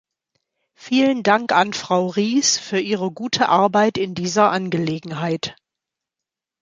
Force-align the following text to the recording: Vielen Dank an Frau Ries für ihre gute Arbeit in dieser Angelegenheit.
Vielen 0.73 1.21
Dank 1.21 1.51
an 1.51 1.73
Frau 1.73 2.07
Ries 2.07 2.57
für 2.57 2.79
ihre 2.79 3.11
gute 3.11 3.49
Arbeit 3.49 3.99
in 3.99 4.15
dieser 4.15 4.49
Angelegenheit. 4.49 5.55